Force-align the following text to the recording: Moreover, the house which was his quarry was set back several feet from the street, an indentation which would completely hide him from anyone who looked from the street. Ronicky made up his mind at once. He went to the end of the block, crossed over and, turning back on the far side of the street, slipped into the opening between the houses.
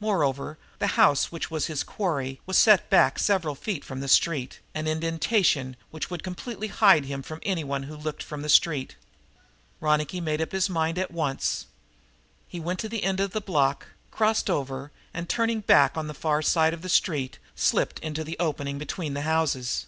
Moreover, 0.00 0.58
the 0.80 0.86
house 1.00 1.32
which 1.32 1.50
was 1.50 1.64
his 1.64 1.82
quarry 1.82 2.42
was 2.44 2.58
set 2.58 2.90
back 2.90 3.18
several 3.18 3.54
feet 3.54 3.86
from 3.86 4.00
the 4.00 4.06
street, 4.06 4.60
an 4.74 4.86
indentation 4.86 5.76
which 5.90 6.10
would 6.10 6.22
completely 6.22 6.68
hide 6.68 7.06
him 7.06 7.22
from 7.22 7.40
anyone 7.42 7.84
who 7.84 7.96
looked 7.96 8.22
from 8.22 8.42
the 8.42 8.50
street. 8.50 8.96
Ronicky 9.80 10.20
made 10.20 10.42
up 10.42 10.52
his 10.52 10.68
mind 10.68 10.98
at 10.98 11.10
once. 11.10 11.68
He 12.46 12.60
went 12.60 12.80
to 12.80 12.88
the 12.90 13.02
end 13.02 13.18
of 13.18 13.30
the 13.30 13.40
block, 13.40 13.86
crossed 14.10 14.50
over 14.50 14.92
and, 15.14 15.26
turning 15.26 15.60
back 15.60 15.96
on 15.96 16.06
the 16.06 16.12
far 16.12 16.42
side 16.42 16.74
of 16.74 16.82
the 16.82 16.90
street, 16.90 17.38
slipped 17.56 17.98
into 18.00 18.24
the 18.24 18.36
opening 18.38 18.76
between 18.76 19.14
the 19.14 19.22
houses. 19.22 19.86